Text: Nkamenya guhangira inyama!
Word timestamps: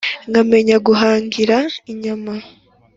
Nkamenya 0.29 0.77
guhangira 0.87 1.57
inyama! 1.91 2.33